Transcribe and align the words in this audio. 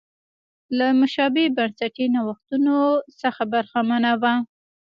له 0.77 0.87
مشابه 0.99 1.45
بنسټي 1.55 2.05
نوښتونو 2.15 2.75
څخه 3.21 3.41
برخمنه 3.53 4.11
وه. 4.21 4.33